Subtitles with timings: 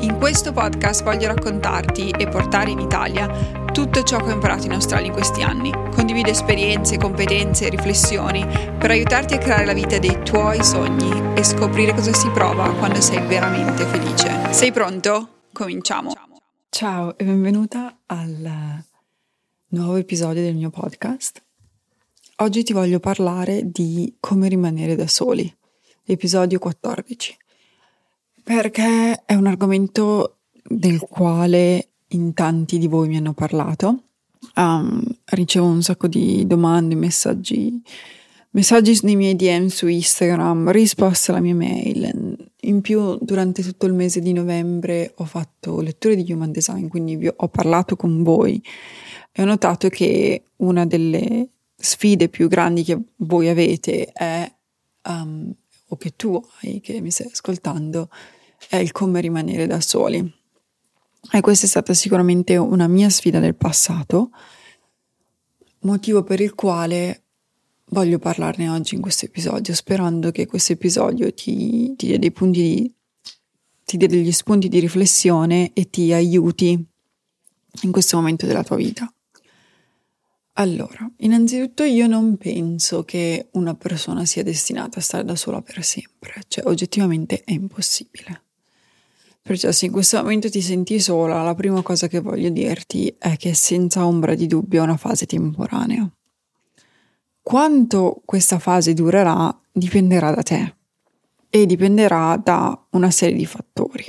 [0.00, 4.72] In questo podcast voglio raccontarti e portare in Italia tutto ciò che ho imparato in
[4.72, 5.72] Australia in questi anni.
[5.72, 8.44] Condivido esperienze, competenze e riflessioni
[8.78, 13.00] per aiutarti a creare la vita dei tuoi sogni e scoprire cosa si prova quando
[13.00, 14.52] sei veramente felice.
[14.52, 15.44] Sei pronto?
[15.52, 16.12] Cominciamo.
[16.68, 18.84] Ciao e benvenuta al
[19.68, 21.42] nuovo episodio del mio podcast.
[22.36, 25.50] Oggi ti voglio parlare di come rimanere da soli,
[26.04, 27.36] episodio 14,
[28.46, 34.02] perché è un argomento del quale in tanti di voi mi hanno parlato.
[34.54, 37.82] Um, ricevo un sacco di domande, messaggi,
[38.50, 42.36] messaggi nei miei DM su Instagram, risposte alla mia mail.
[42.60, 47.28] In più, durante tutto il mese di novembre ho fatto letture di Human Design, quindi
[47.28, 48.62] ho parlato con voi
[49.32, 54.48] e ho notato che una delle sfide più grandi che voi avete è,
[55.08, 55.52] um,
[55.88, 58.08] o che tu hai, che mi stai ascoltando,
[58.68, 60.32] è il come rimanere da soli.
[61.32, 64.30] E questa è stata sicuramente una mia sfida del passato,
[65.80, 67.22] motivo per il quale
[67.90, 72.60] voglio parlarne oggi in questo episodio, sperando che questo episodio ti, ti dia dei punti
[72.60, 72.94] di,
[73.84, 76.84] ti dia degli spunti di riflessione e ti aiuti
[77.82, 79.10] in questo momento della tua vita.
[80.58, 85.84] Allora, innanzitutto io non penso che una persona sia destinata a stare da sola per
[85.84, 88.45] sempre, cioè oggettivamente è impossibile.
[89.46, 93.36] Perciò se in questo momento ti senti sola, la prima cosa che voglio dirti è
[93.36, 96.10] che senza ombra di dubbio è una fase temporanea.
[97.42, 100.74] Quanto questa fase durerà dipenderà da te
[101.48, 104.04] e dipenderà da una serie di fattori.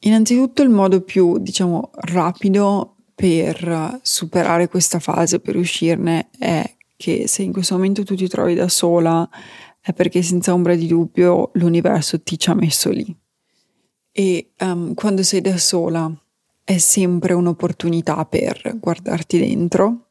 [0.00, 7.42] Innanzitutto il modo più, diciamo, rapido per superare questa fase, per uscirne, è che se
[7.42, 9.26] in questo momento tu ti trovi da sola,
[9.80, 13.24] è perché senza ombra di dubbio l'universo ti ci ha messo lì
[14.18, 16.10] e um, quando sei da sola
[16.64, 20.06] è sempre un'opportunità per guardarti dentro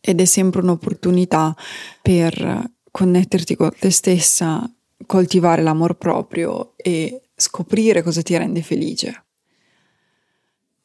[0.00, 1.54] ed è sempre un'opportunità
[2.02, 4.68] per connetterti con te stessa,
[5.06, 9.24] coltivare l'amor proprio e scoprire cosa ti rende felice.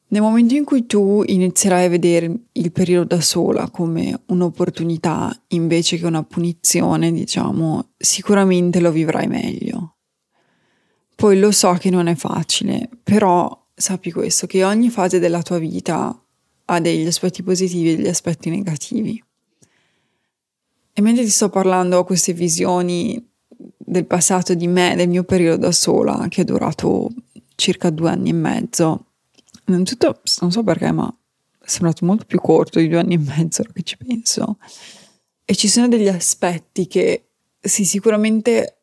[0.06, 5.98] Nel momento in cui tu inizierai a vedere il periodo da sola come un'opportunità invece
[5.98, 9.91] che una punizione, diciamo, sicuramente lo vivrai meglio.
[11.22, 15.58] Poi lo so che non è facile, però sappi questo, che ogni fase della tua
[15.58, 16.20] vita
[16.64, 19.22] ha degli aspetti positivi e degli aspetti negativi.
[20.92, 25.58] E mentre ti sto parlando ho queste visioni del passato di me, del mio periodo
[25.58, 27.10] da sola, che è durato
[27.54, 29.04] circa due anni e mezzo,
[29.68, 31.06] innanzitutto non so perché, ma
[31.60, 34.58] è sembrato molto più corto di due anni e mezzo, che ci penso.
[35.44, 37.28] E ci sono degli aspetti che
[37.60, 38.81] sì, sicuramente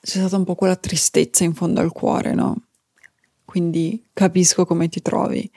[0.00, 2.62] c'è stata un po' quella tristezza in fondo al cuore, no?
[3.44, 5.50] Quindi capisco come ti trovi.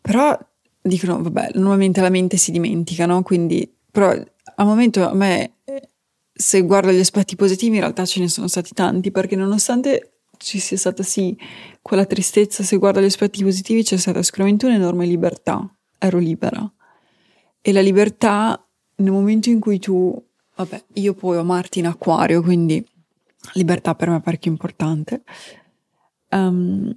[0.00, 0.38] Però
[0.80, 3.22] dicono, vabbè, normalmente la mente si dimentica, no?
[3.22, 5.56] Quindi, però al momento a me,
[6.32, 10.58] se guardo gli aspetti positivi, in realtà ce ne sono stati tanti, perché nonostante ci
[10.58, 11.36] sia stata sì
[11.82, 15.68] quella tristezza, se guardo gli aspetti positivi c'è stata sicuramente un'enorme libertà.
[15.98, 16.70] Ero libera.
[17.60, 18.66] E la libertà
[18.96, 20.18] nel momento in cui tu,
[20.54, 22.82] vabbè, io poi ho Marte in acquario, quindi
[23.54, 25.22] libertà per me è parecchio importante.
[26.30, 26.94] Um,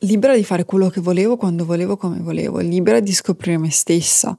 [0.00, 4.36] libera di fare quello che volevo, quando volevo, come volevo, libera di scoprire me stessa.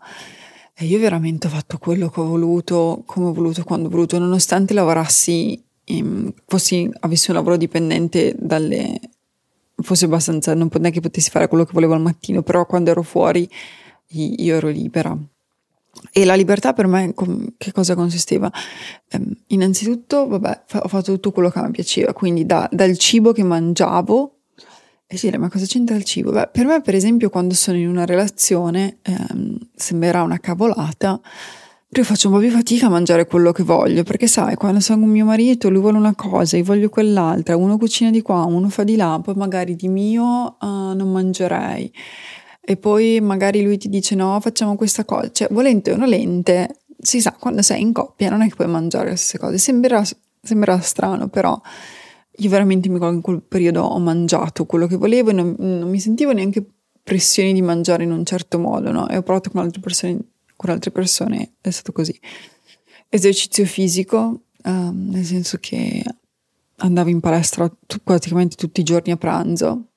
[0.73, 4.19] E io veramente ho fatto quello che ho voluto, come ho voluto, quando ho voluto,
[4.19, 8.99] nonostante lavorassi, in, fossi, avessi un lavoro dipendente dalle...
[9.81, 13.01] fosse abbastanza, non è che potessi fare quello che volevo al mattino, però quando ero
[13.01, 13.49] fuori
[14.09, 15.17] io ero libera.
[16.11, 17.13] E la libertà per me
[17.57, 18.51] che cosa consisteva?
[19.13, 23.43] Um, innanzitutto, vabbè, ho fatto tutto quello che mi piaceva, quindi da, dal cibo che
[23.43, 24.33] mangiavo,
[25.05, 26.31] e sì, ma cosa c'entra il cibo?
[26.31, 31.19] Beh, per me, per esempio, quando sono in una relazione, um, sembrerà una cavolata,
[31.89, 34.99] io faccio un po' più fatica a mangiare quello che voglio, perché sai, quando sono
[34.99, 38.67] con mio marito, lui vuole una cosa, io voglio quell'altra, uno cucina di qua, uno
[38.69, 41.91] fa di là, poi magari di mio uh, non mangerei
[42.69, 47.21] e poi magari lui ti dice no, facciamo questa cosa, cioè volente o nolente, si
[47.21, 50.03] sa, quando sei in coppia non è che puoi mangiare le stesse cose, sembrerà,
[50.41, 51.57] sembrerà strano, però
[52.39, 56.33] io veramente in quel periodo ho mangiato quello che volevo e non, non mi sentivo
[56.33, 56.61] neanche
[57.01, 59.07] pressioni di mangiare in un certo modo, no?
[59.07, 60.19] E ho provato con altre persone
[60.57, 62.19] con altre persone è stato così.
[63.07, 66.03] Esercizio fisico, um, nel senso che
[66.77, 69.91] andavo in palestra t- praticamente tutti i giorni a pranzo.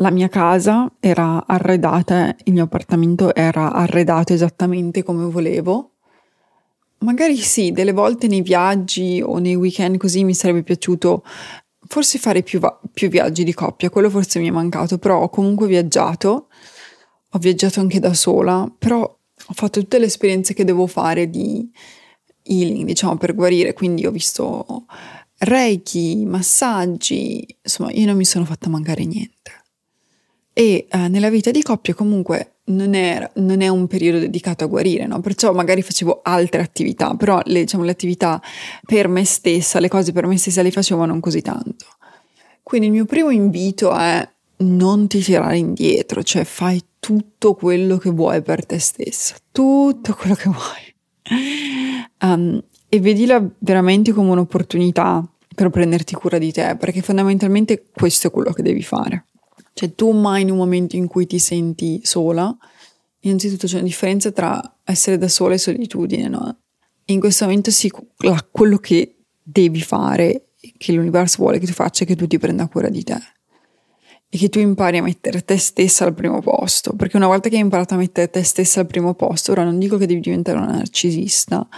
[0.00, 5.94] La mia casa era arredata, il mio appartamento era arredato esattamente come volevo.
[6.98, 11.24] Magari sì, delle volte nei viaggi o nei weekend così mi sarebbe piaciuto
[11.88, 15.28] forse fare più, va- più viaggi di coppia, quello forse mi è mancato, però ho
[15.30, 16.48] comunque viaggiato,
[17.30, 21.68] ho viaggiato anche da sola, però ho fatto tutte le esperienze che devo fare di
[22.42, 24.86] healing, diciamo, per guarire, quindi ho visto
[25.38, 29.57] reiki, massaggi, insomma, io non mi sono fatta mancare niente.
[30.58, 34.66] E eh, nella vita di coppia comunque non è, non è, un periodo dedicato a
[34.66, 35.20] guarire, no?
[35.20, 38.42] Perciò magari facevo altre attività, però le, diciamo, le attività
[38.84, 41.86] per me stessa, le cose per me stessa le facevo non così tanto.
[42.64, 48.10] Quindi il mio primo invito è non ti tirare indietro, cioè fai tutto quello che
[48.10, 52.08] vuoi per te stessa, tutto quello che vuoi.
[52.20, 55.24] Um, e vedila veramente come un'opportunità
[55.54, 59.26] per prenderti cura di te, perché fondamentalmente questo è quello che devi fare.
[59.78, 62.52] Cioè tu mai in un momento in cui ti senti sola,
[63.20, 66.58] innanzitutto c'è una differenza tra essere da sola e solitudine, no?
[67.04, 67.88] In questo momento sì,
[68.50, 72.66] quello che devi fare, che l'universo vuole che tu faccia, è che tu ti prenda
[72.66, 73.22] cura di te
[74.28, 77.54] e che tu impari a mettere te stessa al primo posto, perché una volta che
[77.54, 80.58] hai imparato a mettere te stessa al primo posto, ora non dico che devi diventare
[80.58, 81.68] una narcisista,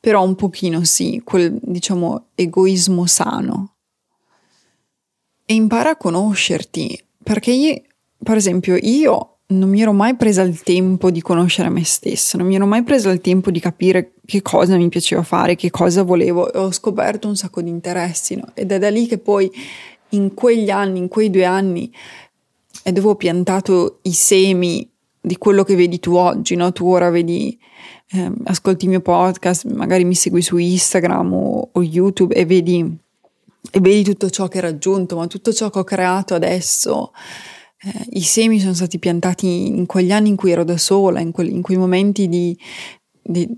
[0.00, 3.76] però un pochino sì, quel diciamo egoismo sano.
[5.46, 7.82] E impara a conoscerti, perché
[8.24, 12.46] per esempio, io non mi ero mai presa il tempo di conoscere me stessa, non
[12.46, 16.02] mi ero mai presa il tempo di capire che cosa mi piaceva fare, che cosa
[16.02, 18.46] volevo ho scoperto un sacco di interessi, no?
[18.54, 19.52] Ed è da lì che poi
[20.10, 21.92] in quegli anni, in quei due anni,
[22.82, 26.72] è dove ho piantato i semi di quello che vedi tu oggi, no?
[26.72, 27.56] Tu ora vedi
[28.12, 32.98] eh, ascolti il mio podcast, magari mi segui su Instagram o, o YouTube e vedi,
[33.70, 37.12] e vedi tutto ciò che hai raggiunto, ma tutto ciò che ho creato adesso,
[37.82, 41.32] eh, i semi sono stati piantati in quegli anni in cui ero da sola, in,
[41.32, 42.56] que- in quei momenti di,
[43.20, 43.48] di,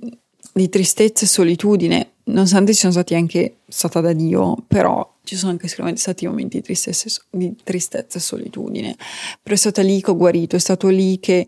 [0.53, 5.53] di, tristezza e solitudine, nonostante ci sono stati anche stata da Dio, però ci sono
[5.53, 8.97] anche sicuramente stati momenti di tristezza, di tristezza e solitudine,
[9.43, 11.47] però è stata lì che ho guarito, è stato lì che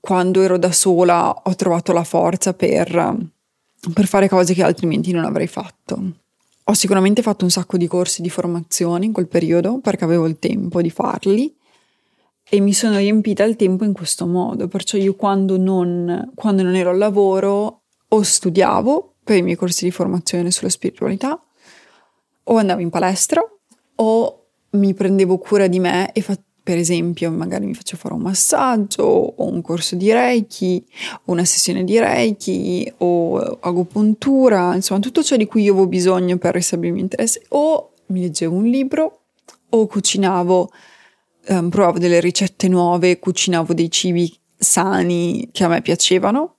[0.00, 3.16] quando ero da sola ho trovato la forza per,
[3.92, 6.24] per fare cose che altrimenti non avrei fatto.
[6.68, 10.40] Ho sicuramente fatto un sacco di corsi di formazione in quel periodo perché avevo il
[10.40, 11.54] tempo di farli
[12.48, 14.66] e mi sono riempita il tempo in questo modo.
[14.66, 19.84] Perciò io quando non, quando non ero al lavoro o studiavo per i miei corsi
[19.84, 21.40] di formazione sulla spiritualità
[22.42, 23.40] o andavo in palestra
[23.96, 26.36] o mi prendevo cura di me e, fa-
[26.66, 30.84] per esempio, magari mi faccio fare un massaggio o un corso di Reiki,
[31.26, 36.38] o una sessione di Reiki o agopuntura, insomma, tutto ciò di cui io avevo bisogno
[36.38, 39.20] per ristabilire interesse, o mi leggevo un libro
[39.68, 40.70] o cucinavo,
[41.50, 46.56] um, provavo delle ricette nuove, cucinavo dei cibi sani che a me piacevano.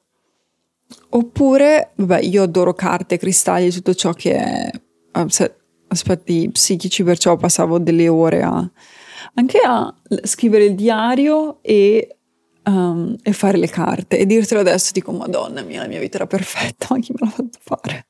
[1.10, 4.72] Oppure, vabbè, io adoro carte, cristalli, tutto ciò che è
[5.90, 8.72] aspetti psichici, perciò passavo delle ore a
[9.36, 9.94] anche a
[10.24, 12.18] scrivere il diario e,
[12.66, 16.28] um, e fare le carte e dirtelo adesso dico madonna mia la mia vita era
[16.28, 18.08] perfetta ma chi me l'ha fatto fare?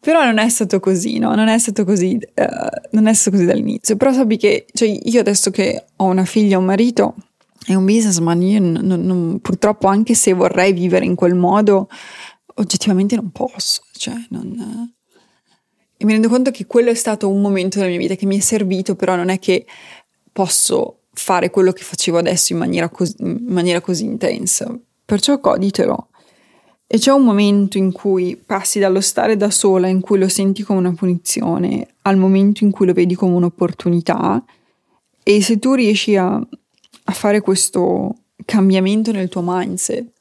[0.00, 1.34] Però non è stato così no?
[1.34, 3.96] Non è stato così uh, non è stato così dall'inizio.
[3.96, 7.14] Però sappi che cioè, io adesso che ho una figlia e un marito
[7.66, 11.88] e un businessman io non, non, purtroppo anche se vorrei vivere in quel modo
[12.56, 14.92] oggettivamente non posso cioè non
[16.04, 18.40] mi rendo conto che quello è stato un momento della mia vita che mi è
[18.40, 19.66] servito, però non è che
[20.32, 24.76] posso fare quello che facevo adesso in maniera così, in maniera così intensa.
[25.04, 26.08] Perciò goditelo.
[26.86, 30.62] E c'è un momento in cui passi dallo stare da sola, in cui lo senti
[30.62, 34.44] come una punizione, al momento in cui lo vedi come un'opportunità.
[35.22, 40.12] E se tu riesci a, a fare questo cambiamento nel tuo mindset,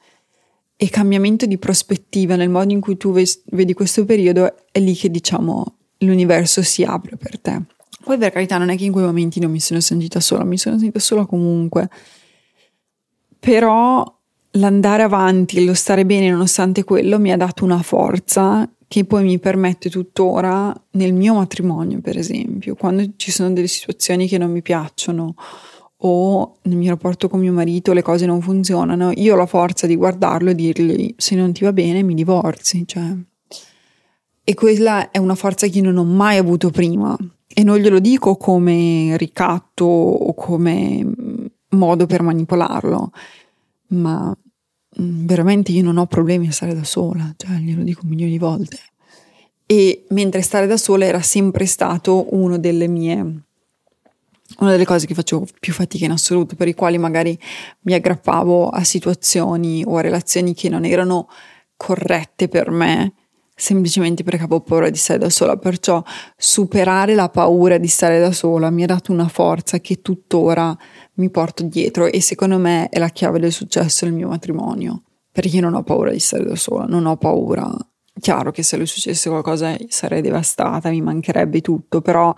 [0.75, 5.09] e cambiamento di prospettiva nel modo in cui tu vedi questo periodo, è lì che
[5.09, 7.61] diciamo l'universo si apre per te.
[8.03, 10.57] Poi per carità non è che in quei momenti non mi sono sentita sola, mi
[10.57, 11.89] sono sentita sola comunque.
[13.39, 14.19] Però
[14.51, 19.39] l'andare avanti, lo stare bene nonostante quello mi ha dato una forza che poi mi
[19.39, 24.61] permette tuttora nel mio matrimonio, per esempio, quando ci sono delle situazioni che non mi
[24.61, 25.35] piacciono
[26.05, 29.87] o nel mio rapporto con mio marito le cose non funzionano, io ho la forza
[29.87, 33.15] di guardarlo e dirgli se non ti va bene mi divorzi, cioè.
[34.45, 37.15] E quella è una forza che io non ho mai avuto prima
[37.47, 41.09] e non glielo dico come ricatto o come
[41.69, 43.11] modo per manipolarlo,
[43.87, 44.35] ma
[45.01, 48.37] mm, veramente io non ho problemi a stare da sola, cioè glielo dico milioni di
[48.37, 48.77] volte.
[49.65, 53.43] E mentre stare da sola era sempre stato uno delle mie
[54.59, 57.37] una delle cose che facevo più fatica in assoluto, per i quali magari
[57.81, 61.27] mi aggrappavo a situazioni o a relazioni che non erano
[61.75, 63.13] corrette per me,
[63.55, 65.57] semplicemente perché avevo paura di stare da sola.
[65.57, 66.03] Perciò
[66.37, 70.75] superare la paura di stare da sola mi ha dato una forza che tuttora
[71.15, 75.03] mi porto dietro e secondo me è la chiave del successo del mio matrimonio.
[75.31, 77.67] Perché io non ho paura di stare da sola, non ho paura.
[78.19, 82.31] Chiaro che se le successe qualcosa sarei devastata, mi mancherebbe tutto, però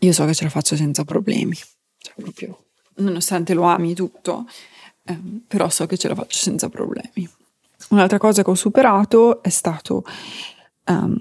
[0.00, 1.56] io so che ce la faccio senza problemi.
[1.98, 2.64] Cioè, proprio,
[2.96, 4.46] nonostante lo ami tutto,
[5.04, 7.28] eh, però so che ce la faccio senza problemi.
[7.90, 10.04] Un'altra cosa che ho superato è stato,
[10.86, 11.18] um,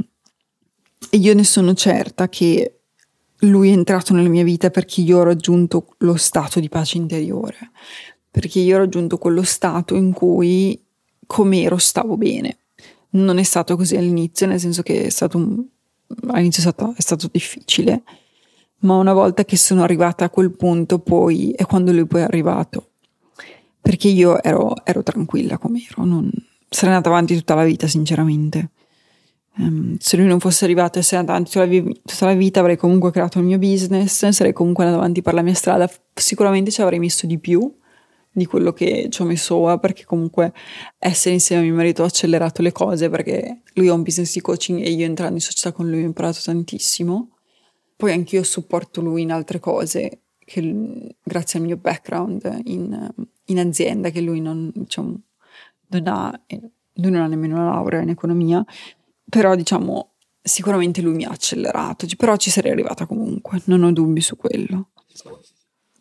[1.09, 2.79] e io ne sono certa che
[3.39, 7.71] lui è entrato nella mia vita perché io ho raggiunto lo stato di pace interiore,
[8.31, 10.81] perché io ho raggiunto quello stato in cui
[11.25, 12.59] come ero stavo bene.
[13.11, 15.63] Non è stato così all'inizio, nel senso che è stato un,
[16.27, 18.03] all'inizio è stato, è stato difficile,
[18.83, 22.23] ma una volta che sono arrivata a quel punto poi è quando lui poi è
[22.23, 22.89] arrivato.
[23.81, 26.31] Perché io ero, ero tranquilla come ero, non,
[26.69, 28.69] sarei andata avanti tutta la vita sinceramente.
[29.55, 32.33] Um, se lui non fosse arrivato e sarei andata avanti tutta la, vi- tutta la,
[32.33, 35.89] vita avrei comunque creato il mio business, sarei comunque andata avanti per la mia strada,
[36.13, 37.71] sicuramente ci avrei messo di più
[38.35, 40.53] di quello che ci ho messo ora perché comunque
[40.97, 44.41] essere insieme a mio marito ha accelerato le cose perché lui ha un business di
[44.41, 47.32] coaching e io entrando in società con lui ho imparato tantissimo
[48.03, 53.09] poi anch'io supporto lui in altre cose, che, grazie al mio background in,
[53.45, 55.21] in azienda, che lui non, diciamo,
[55.87, 56.41] non ha,
[56.95, 58.61] lui non ha nemmeno una laurea in economia,
[59.29, 64.19] però diciamo sicuramente lui mi ha accelerato, però ci sarei arrivata comunque, non ho dubbi
[64.19, 64.89] su quello.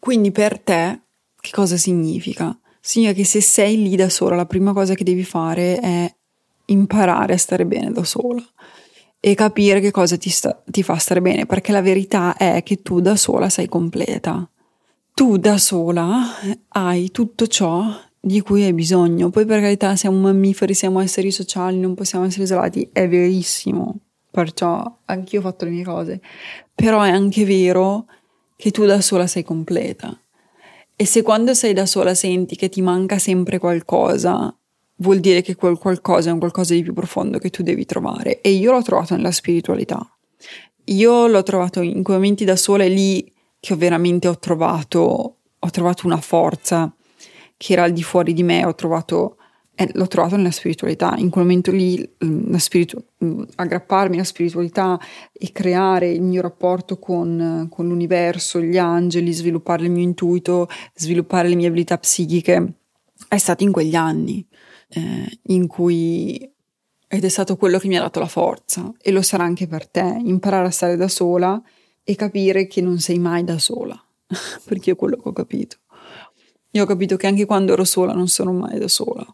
[0.01, 1.03] Quindi per te
[1.41, 2.59] che cosa significa?
[2.81, 6.13] Significa che se sei lì da sola, la prima cosa che devi fare è
[6.65, 8.45] imparare a stare bene da sola
[9.25, 12.83] e capire che cosa ti, sta, ti fa stare bene, perché la verità è che
[12.83, 14.51] tu da sola sei completa.
[15.15, 16.25] Tu da sola
[16.71, 17.85] hai tutto ciò
[18.19, 19.31] di cui hai bisogno.
[19.31, 23.95] Poi per carità siamo mammiferi, siamo esseri sociali, non possiamo essere isolati, è verissimo.
[24.29, 26.21] Perciò anch'io ho fatto le mie cose.
[26.75, 28.07] Però è anche vero
[28.57, 30.21] che tu da sola sei completa.
[30.97, 34.53] E se quando sei da sola senti che ti manca sempre qualcosa,
[34.97, 38.41] vuol dire che quel qualcosa è un qualcosa di più profondo che tu devi trovare.
[38.41, 40.07] E io l'ho trovato nella spiritualità.
[40.87, 43.31] Io l'ho trovato in quei momenti da sola, è lì
[43.61, 46.93] che veramente ho trovato, ho trovato una forza
[47.57, 49.37] che era al di fuori di me, ho trovato,
[49.77, 51.15] eh, l'ho trovato nella spiritualità.
[51.17, 54.99] In quel momento lì, mm, spiritu- mm, aggrapparmi alla spiritualità
[55.33, 61.49] e creare il mio rapporto con, con l'universo, gli angeli, sviluppare il mio intuito, sviluppare
[61.49, 62.73] le mie abilità psichiche,
[63.29, 64.45] è stato in quegli anni
[64.93, 66.51] eh, in cui
[67.09, 69.87] ed è stato quello che mi ha dato la forza e lo sarà anche per
[69.87, 71.63] te, imparare a stare da sola
[72.03, 74.03] e capire che non sei mai da sola,
[74.65, 75.77] perché è quello che ho capito.
[76.71, 79.27] Io ho capito che anche quando ero sola non sono mai da sola.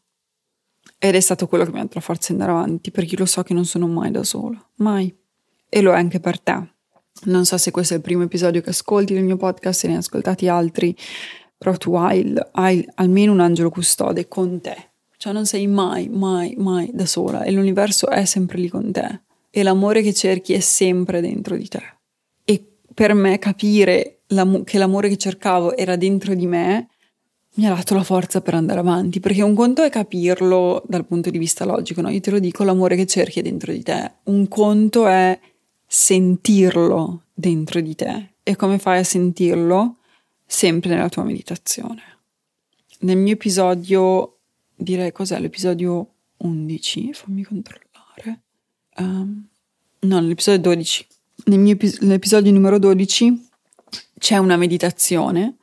[0.98, 3.26] Ed è stato quello che mi ha dato la forza di andare avanti, perché lo
[3.26, 5.16] so che non sono mai da sola, mai.
[5.68, 6.72] E lo è anche per te.
[7.26, 9.92] Non so se questo è il primo episodio che ascolti del mio podcast, se ne
[9.92, 10.96] hai ascoltati altri,
[11.56, 14.87] però tu hai, hai almeno un angelo custode con te
[15.18, 19.20] cioè non sei mai, mai, mai da sola e l'universo è sempre lì con te
[19.50, 21.82] e l'amore che cerchi è sempre dentro di te.
[22.44, 26.88] E per me capire l'am- che l'amore che cercavo era dentro di me
[27.54, 31.28] mi ha dato la forza per andare avanti, perché un conto è capirlo dal punto
[31.28, 32.08] di vista logico, no?
[32.08, 34.12] Io te lo dico, l'amore che cerchi è dentro di te.
[34.24, 35.36] Un conto è
[35.84, 38.34] sentirlo dentro di te.
[38.44, 39.96] E come fai a sentirlo?
[40.46, 42.00] Sempre nella tua meditazione.
[43.00, 44.37] Nel mio episodio
[44.78, 48.40] direi cos'è l'episodio 11, fammi controllare.
[48.96, 49.46] Um,
[50.00, 51.06] no, nell'episodio 12.
[51.46, 53.46] Nel mio epis- nell'episodio numero 12
[54.18, 55.56] c'è una meditazione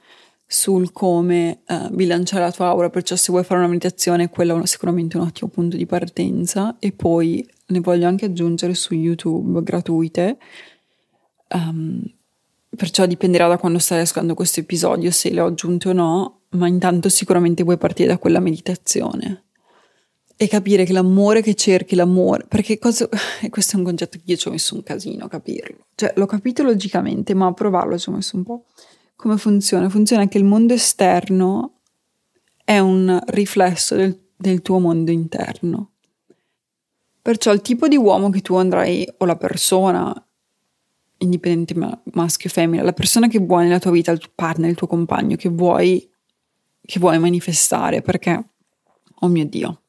[0.48, 4.68] sul come uh, bilanciare la tua aura, perciò se vuoi fare una meditazione quello è
[4.68, 10.38] sicuramente un ottimo punto di partenza e poi ne voglio anche aggiungere su YouTube gratuite.
[11.50, 12.04] Um,
[12.76, 16.68] perciò dipenderà da quando stai ascoltando questo episodio se le ho aggiunte o no, ma
[16.68, 19.44] intanto sicuramente vuoi partire da quella meditazione
[20.38, 23.08] e capire che l'amore che cerchi, l'amore, perché cosa,
[23.50, 26.26] questo è un concetto che io ci ho messo un casino a capirlo, cioè l'ho
[26.26, 28.66] capito logicamente, ma a provarlo ci ho messo un po'.
[29.16, 29.90] Come funziona?
[29.90, 31.80] Funziona che il mondo esterno
[32.66, 35.92] è un riflesso del, del tuo mondo interno.
[37.22, 40.14] Perciò il tipo di uomo che tu andrai, o la persona,
[41.20, 41.74] indipendente
[42.12, 44.88] maschio o femmina, la persona che vuoi nella tua vita, il tuo partner, il tuo
[44.88, 46.08] compagno, che vuoi
[46.86, 48.44] che vuoi manifestare, perché
[49.20, 49.82] oh mio Dio,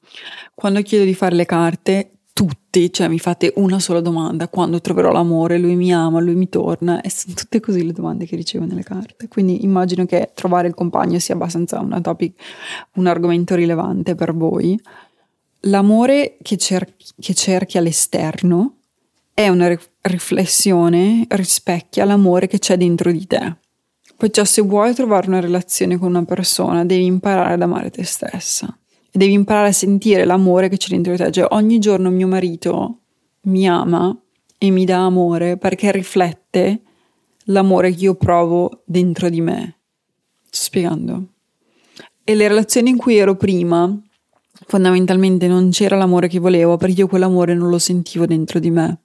[0.54, 5.10] quando chiedo di fare le carte, tutti, cioè mi fate una sola domanda, quando troverò
[5.10, 8.66] l'amore, lui mi ama, lui mi torna, e sono tutte così le domande che ricevo
[8.66, 9.26] nelle carte.
[9.28, 12.38] Quindi immagino che trovare il compagno sia abbastanza topic,
[12.96, 14.78] un argomento rilevante per voi.
[15.60, 18.80] L'amore che, cer- che cerchi all'esterno
[19.32, 23.56] è una ri- riflessione, rispecchia l'amore che c'è dentro di te.
[24.16, 28.76] Perciò se vuoi trovare una relazione con una persona, devi imparare ad amare te stessa
[29.16, 31.30] devi imparare a sentire l'amore che c'è dentro di te.
[31.30, 33.00] Cioè, ogni giorno mio marito
[33.42, 34.16] mi ama
[34.58, 36.82] e mi dà amore perché riflette
[37.44, 39.76] l'amore che io provo dentro di me.
[40.50, 41.26] Sto spiegando?
[42.24, 43.96] E le relazioni in cui ero prima,
[44.66, 48.98] fondamentalmente non c'era l'amore che volevo perché io quell'amore non lo sentivo dentro di me.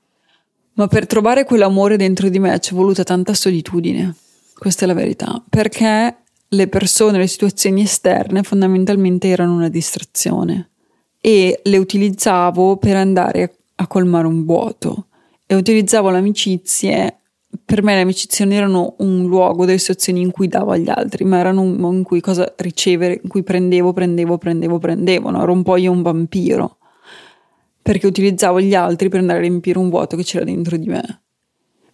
[0.74, 4.15] Ma per trovare quell'amore dentro di me ci è voluta tanta solitudine.
[4.62, 5.44] Questa è la verità.
[5.50, 10.70] Perché le persone, le situazioni esterne fondamentalmente erano una distrazione
[11.20, 15.08] e le utilizzavo per andare a colmare un vuoto
[15.48, 17.22] e utilizzavo le amicizie
[17.65, 21.25] per me le amicizie non erano un luogo delle situazioni in cui davo agli altri,
[21.25, 25.41] ma erano un in cui cosa ricevere, in cui prendevo, prendevo, prendevo, prendevo, no?
[25.41, 26.77] ero un po' io un vampiro,
[27.82, 31.21] perché utilizzavo gli altri per andare a riempire un vuoto che c'era dentro di me.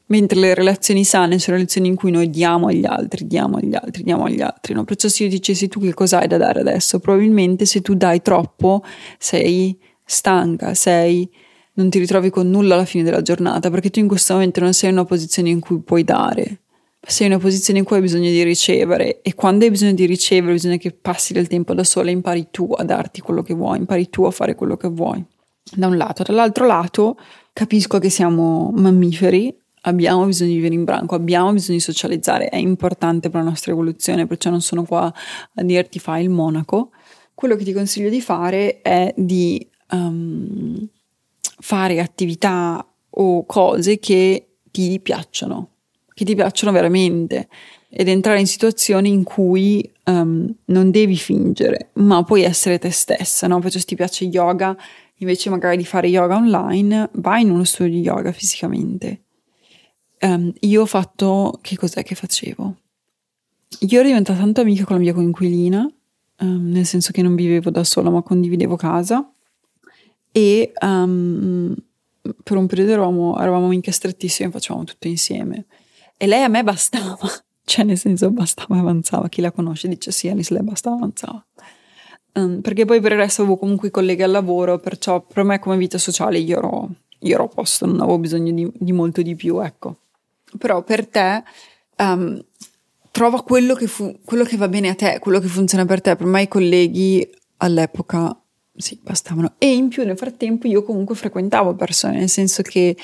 [0.09, 4.03] Mentre le relazioni sane sono relazioni in cui noi diamo agli altri, diamo agli altri,
[4.03, 4.73] diamo agli altri.
[4.73, 4.85] No?
[4.85, 8.21] Perciò se io dicessi tu che cosa hai da dare adesso, probabilmente se tu dai
[8.21, 8.83] troppo
[9.17, 11.29] sei stanca, sei,
[11.73, 14.73] non ti ritrovi con nulla alla fine della giornata, perché tu in questo momento non
[14.73, 16.61] sei in una posizione in cui puoi dare,
[17.01, 20.05] sei in una posizione in cui hai bisogno di ricevere e quando hai bisogno di
[20.05, 23.53] ricevere bisogna che passi del tempo da sola e impari tu a darti quello che
[23.53, 25.23] vuoi, impari tu a fare quello che vuoi.
[25.69, 27.17] Da un lato, dall'altro lato
[27.51, 32.57] capisco che siamo mammiferi abbiamo bisogno di vivere in branco, abbiamo bisogno di socializzare, è
[32.57, 35.13] importante per la nostra evoluzione, perciò non sono qua
[35.53, 36.91] a dirti fai il monaco.
[37.34, 40.88] Quello che ti consiglio di fare è di um,
[41.60, 45.69] fare attività o cose che ti piacciono,
[46.13, 47.47] che ti piacciono veramente
[47.89, 53.47] ed entrare in situazioni in cui um, non devi fingere, ma puoi essere te stessa,
[53.47, 53.60] no?
[53.60, 54.75] Perciò se ti piace yoga,
[55.17, 59.21] invece magari di fare yoga online, vai in uno studio di yoga fisicamente
[60.21, 62.75] um, io ho fatto, che cos'è che facevo?
[63.82, 65.91] Io ero diventata tanto amica con la mia coinquilina,
[66.39, 69.30] um, nel senso che non vivevo da sola ma condividevo casa
[70.32, 71.75] e um,
[72.43, 75.65] per un periodo eravamo, eravamo amiche strettissime facevamo tutto insieme.
[76.17, 77.30] E lei a me bastava,
[77.63, 80.99] cioè nel senso bastava e avanzava, chi la conosce dice sì, Alice lei bastava e
[80.99, 81.45] avanzava.
[82.34, 85.60] Um, perché poi per il resto avevo comunque i colleghi al lavoro, perciò per me
[85.60, 89.21] come vita sociale io ero, io ero a posto, non avevo bisogno di, di molto
[89.21, 89.97] di più, ecco
[90.57, 91.43] però per te
[91.97, 92.43] um,
[93.12, 96.15] trova quello che, fu- quello che va bene a te, quello che funziona per te.
[96.15, 98.39] Per me i colleghi all'epoca
[98.75, 99.53] sì, bastavano.
[99.57, 102.95] E in più nel frattempo io comunque frequentavo persone, nel senso che,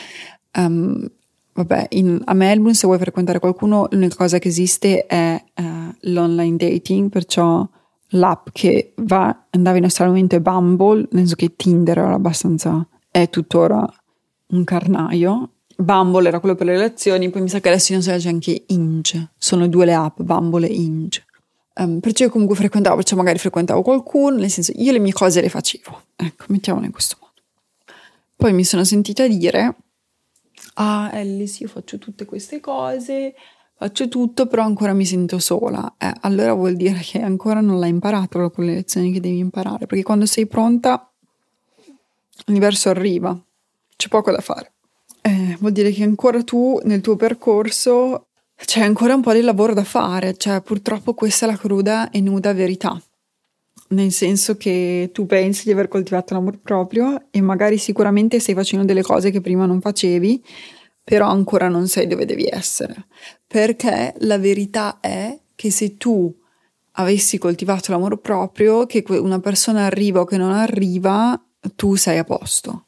[0.58, 1.10] um,
[1.54, 5.64] vabbè, in, a Melbourne se vuoi frequentare qualcuno l'unica cosa che esiste è uh,
[6.02, 7.68] l'online dating, perciò
[8.10, 12.88] l'app che va, andava in questo momento è Bumble, nel senso che Tinder era abbastanza,
[13.10, 13.84] è tuttora
[14.48, 18.16] un carnaio Bumble era quello per le relazioni, poi mi sa che adesso non so
[18.16, 21.26] c'è anche Inge, sono due le app, Bumble e Inge.
[21.76, 25.42] Um, perciò io comunque frequentavo, perciò magari frequentavo qualcuno, nel senso io le mie cose
[25.42, 27.34] le facevo, ecco, mettiamolo in questo modo.
[28.36, 29.76] Poi mi sono sentita dire,
[30.76, 33.34] ah Alice, io faccio tutte queste cose,
[33.76, 35.96] faccio tutto, però ancora mi sento sola.
[35.98, 39.88] Eh, allora vuol dire che ancora non l'hai imparato con le lezioni che devi imparare,
[39.88, 41.10] perché quando sei pronta
[42.46, 43.36] l'universo arriva,
[43.96, 44.73] c'è poco da fare
[45.24, 49.74] eh, vuol dire che ancora tu nel tuo percorso c'è ancora un po' di lavoro
[49.74, 53.02] da fare, cioè purtroppo questa è la cruda e nuda verità.
[53.90, 58.86] Nel senso che tu pensi di aver coltivato l'amor proprio e magari sicuramente stai facendo
[58.86, 60.44] delle cose che prima non facevi,
[61.04, 63.08] però ancora non sei dove devi essere.
[63.48, 66.34] Perché la verità è che se tu
[66.94, 71.42] avessi coltivato l'amor proprio, che una persona arriva o che non arriva,
[71.76, 72.88] tu sei a posto.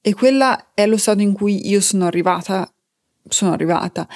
[0.00, 2.70] E quella è lo stato in cui io sono arrivata,
[3.28, 4.08] sono arrivata.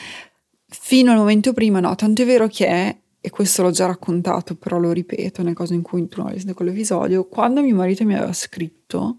[0.68, 4.78] Fino al momento prima no, tanto è vero che e questo l'ho già raccontato, però
[4.78, 8.32] lo ripeto nel caso in cui tu non hai quell'episodio, quando mio marito mi aveva
[8.32, 9.18] scritto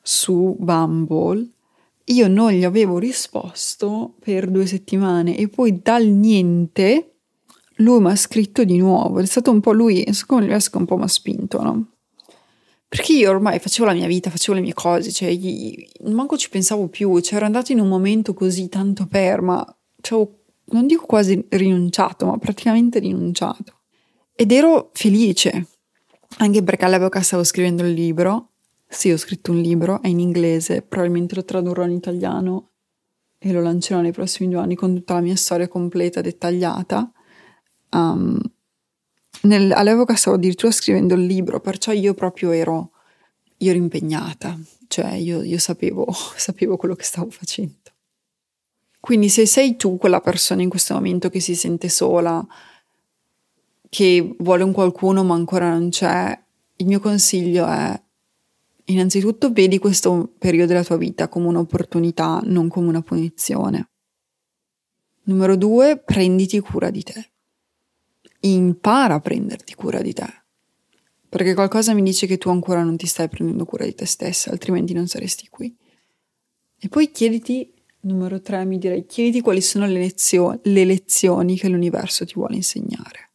[0.00, 1.48] su Bumble,
[2.04, 7.14] io non gli avevo risposto per due settimane e poi dal niente
[7.76, 9.18] lui mi ha scritto di nuovo.
[9.18, 11.86] È stato un po' lui, siccome l'universo un po' mi ha spinto, no?
[12.90, 15.32] Perché io ormai facevo la mia vita, facevo le mie cose, cioè
[16.06, 19.64] manco ci pensavo più, cioè ero andato in un momento così tanto per, ma
[20.00, 20.26] cioè,
[20.72, 23.74] non dico quasi rinunciato, ma praticamente rinunciato.
[24.34, 25.66] Ed ero felice.
[26.38, 28.48] anche perché all'epoca stavo scrivendo il libro.
[28.88, 32.70] Sì, ho scritto un libro, è in inglese, probabilmente lo tradurrò in italiano
[33.38, 37.08] e lo lancerò nei prossimi due anni con tutta la mia storia completa, dettagliata.
[37.90, 38.36] Um,
[39.42, 42.90] nel, all'epoca stavo addirittura scrivendo il libro, perciò io proprio ero,
[43.58, 47.78] io ero impegnata, cioè io, io sapevo, sapevo quello che stavo facendo.
[49.00, 52.46] Quindi se sei tu quella persona in questo momento che si sente sola,
[53.88, 56.38] che vuole un qualcuno ma ancora non c'è,
[56.76, 58.00] il mio consiglio è
[58.84, 63.88] innanzitutto vedi questo periodo della tua vita come un'opportunità, non come una punizione.
[65.24, 67.29] Numero due, prenditi cura di te.
[68.40, 70.26] Impara a prenderti cura di te.
[71.28, 74.50] Perché qualcosa mi dice che tu ancora non ti stai prendendo cura di te stessa,
[74.50, 75.74] altrimenti non saresti qui.
[76.78, 77.72] E poi chiediti
[78.02, 82.54] Numero tre, mi direi, chiedi quali sono le, lezio- le lezioni che l'universo ti vuole
[82.54, 83.32] insegnare.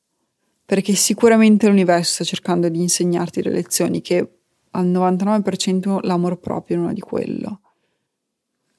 [0.65, 4.27] Perché sicuramente l'universo sta cercando di insegnarti le lezioni che
[4.71, 7.59] al 99% l'amor proprio è uno di quello.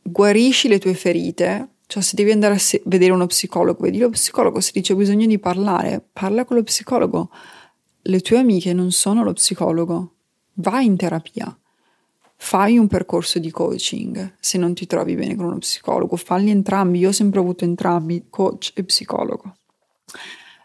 [0.03, 4.11] Guarisci le tue ferite, cioè se devi andare a se- vedere uno psicologo, vedi lo
[4.11, 7.31] psicologo, se dice bisogno di parlare, parla con lo psicologo.
[8.03, 10.15] Le tue amiche non sono lo psicologo,
[10.55, 11.57] vai in terapia.
[12.39, 16.99] Fai un percorso di coaching se non ti trovi bene con uno psicologo, falli entrambi,
[16.99, 19.57] io ho sempre avuto entrambi, coach e psicologo.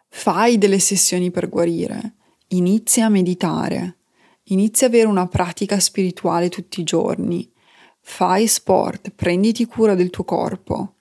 [0.09, 2.15] Fai delle sessioni per guarire,
[2.49, 3.97] inizia a meditare,
[4.45, 7.49] inizia ad avere una pratica spirituale tutti i giorni,
[8.01, 10.95] fai sport, prenditi cura del tuo corpo,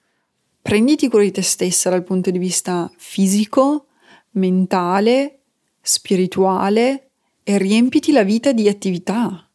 [0.61, 3.87] prenditi cura di te stessa dal punto di vista fisico,
[4.31, 5.39] mentale,
[5.81, 7.09] spirituale
[7.43, 9.47] e riempiti la vita di attività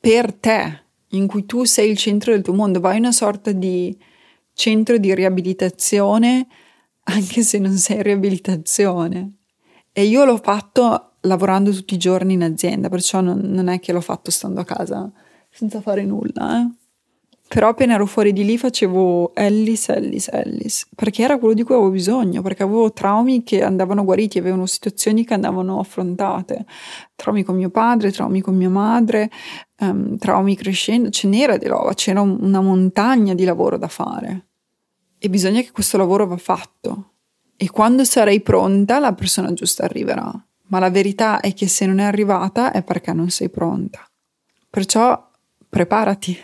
[0.00, 3.52] per te, in cui tu sei il centro del tuo mondo, vai in una sorta
[3.52, 3.96] di
[4.52, 6.46] centro di riabilitazione,
[7.04, 9.32] anche se non sei riabilitazione.
[9.92, 13.92] E io l'ho fatto lavorando tutti i giorni in azienda, perciò non, non è che
[13.92, 15.10] l'ho fatto stando a casa
[15.50, 16.83] senza fare nulla, eh.
[17.54, 21.76] Però appena ero fuori di lì facevo Ellis, Ellis, Ellis, perché era quello di cui
[21.76, 26.66] avevo bisogno, perché avevo traumi che andavano guariti, avevano situazioni che andavano affrontate,
[27.14, 29.30] traumi con mio padre, traumi con mia madre,
[29.78, 34.46] um, traumi crescendo, ce n'era di roba, c'era una montagna di lavoro da fare.
[35.16, 37.10] E bisogna che questo lavoro va fatto.
[37.56, 40.28] E quando sarei pronta la persona giusta arriverà,
[40.70, 44.04] ma la verità è che se non è arrivata è perché non sei pronta.
[44.68, 45.30] Perciò
[45.68, 46.36] preparati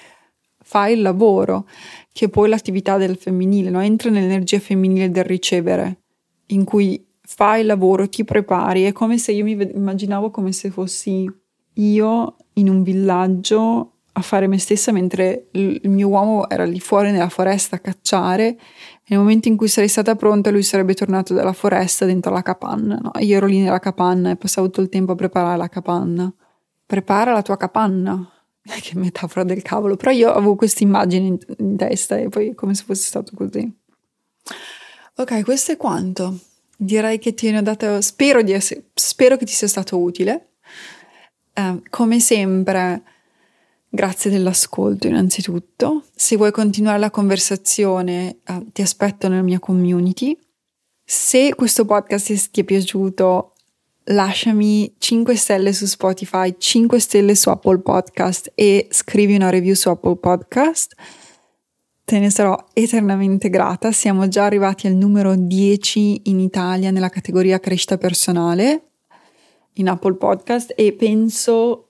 [0.70, 1.66] fai il lavoro,
[2.12, 3.80] che è poi l'attività del femminile, no?
[3.80, 6.02] entra nell'energia femminile del ricevere,
[6.46, 10.70] in cui fai il lavoro, ti prepari, è come se io mi immaginavo come se
[10.70, 11.28] fossi
[11.74, 17.10] io in un villaggio a fare me stessa mentre il mio uomo era lì fuori
[17.10, 18.58] nella foresta a cacciare
[19.06, 22.96] nel momento in cui sarei stata pronta lui sarebbe tornato dalla foresta dentro la capanna,
[22.96, 23.10] no?
[23.18, 26.32] io ero lì nella capanna e passavo tutto il tempo a preparare la capanna.
[26.86, 28.28] Prepara la tua capanna,
[28.78, 32.74] che metafora del cavolo, però io avevo questa immagine in, in testa e poi come
[32.74, 33.70] se fosse stato così.
[35.16, 36.38] Ok, questo è quanto.
[36.76, 40.52] Direi che ti ho dato, spero, di essere, spero che ti sia stato utile.
[41.52, 43.02] Eh, come sempre,
[43.88, 46.04] grazie dell'ascolto innanzitutto.
[46.14, 50.38] Se vuoi continuare la conversazione, eh, ti aspetto nella mia community.
[51.04, 53.49] Se questo podcast ti è piaciuto,
[54.10, 59.88] lasciami 5 stelle su Spotify, 5 stelle su Apple Podcast e scrivi una review su
[59.88, 60.94] Apple Podcast.
[62.04, 63.92] Te ne sarò eternamente grata.
[63.92, 68.82] Siamo già arrivati al numero 10 in Italia nella categoria crescita personale
[69.74, 71.86] in Apple Podcast e penso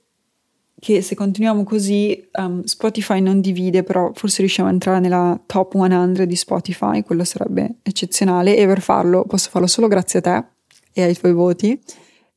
[0.78, 5.74] che se continuiamo così um, Spotify non divide, però forse riusciamo a entrare nella top
[5.74, 10.44] 100 di Spotify, quello sarebbe eccezionale e per farlo posso farlo solo grazie a te
[10.92, 11.78] e ai tuoi voti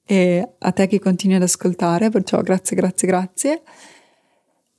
[0.05, 3.61] e a te che continui ad ascoltare, perciò grazie, grazie, grazie.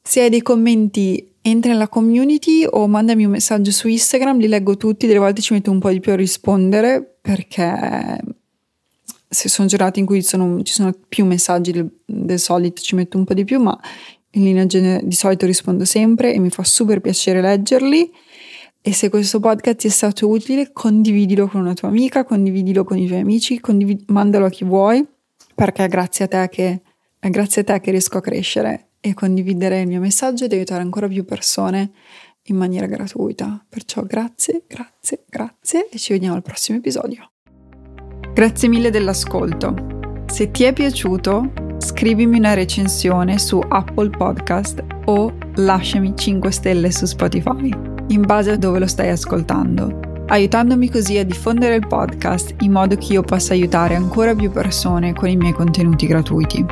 [0.03, 4.77] Se hai dei commenti entra nella community o mandami un messaggio su Instagram, li leggo
[4.77, 8.19] tutti, delle volte ci metto un po' di più a rispondere perché
[9.29, 13.19] se sono giornate in cui sono, ci sono più messaggi del, del, solito ci metto
[13.19, 13.79] un po' di più, ma
[14.31, 18.11] in linea generale di solito rispondo sempre e mi fa super piacere leggerli.
[18.87, 22.99] E se questo podcast ti è stato utile, condividilo con una tua amica, condividilo con
[22.99, 25.07] i tuoi amici, condivid- mandalo a chi vuoi
[25.55, 26.83] perché è grazie a te che,
[27.21, 31.09] grazie a te che riesco a crescere e condividere il mio messaggio ed aiutare ancora
[31.09, 31.93] più persone
[32.45, 33.65] in maniera gratuita.
[33.69, 37.31] Perciò grazie, grazie, grazie e ci vediamo al prossimo episodio.
[38.33, 40.25] Grazie mille dell'ascolto.
[40.27, 47.05] Se ti è piaciuto, scrivimi una recensione su Apple Podcast o lasciami 5 stelle su
[47.05, 47.71] Spotify,
[48.09, 52.97] in base a dove lo stai ascoltando aiutandomi così a diffondere il podcast in modo
[52.97, 56.65] che io possa aiutare ancora più persone con i miei contenuti gratuiti.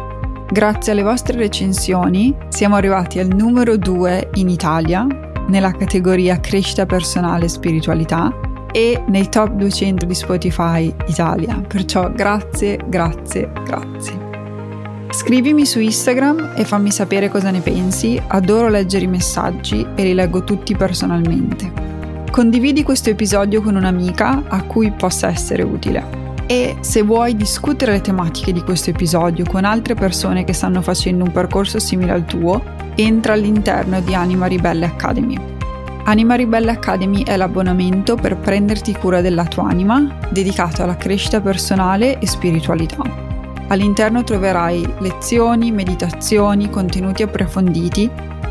[0.51, 5.07] Grazie alle vostre recensioni siamo arrivati al numero 2 in Italia
[5.49, 8.33] nella categoria crescita personale e spiritualità
[8.73, 11.61] e nei top 200 di Spotify Italia.
[11.67, 14.31] Perciò grazie, grazie, grazie.
[15.11, 20.15] Scrivimi su Instagram e fammi sapere cosa ne pensi, adoro leggere i messaggi e li
[20.15, 22.02] leggo tutti personalmente.
[22.33, 26.03] Condividi questo episodio con un'amica a cui possa essere utile.
[26.47, 31.25] E se vuoi discutere le tematiche di questo episodio con altre persone che stanno facendo
[31.25, 32.65] un percorso simile al tuo,
[32.95, 35.39] entra all'interno di Anima Ribelle Academy.
[36.05, 42.19] Anima Ribelle Academy è l'abbonamento per prenderti cura della tua anima, dedicato alla crescita personale
[42.19, 43.03] e spiritualità.
[43.69, 48.11] All'interno troverai lezioni, meditazioni, contenuti approfonditi